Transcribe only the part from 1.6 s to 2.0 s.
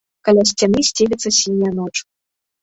ноч.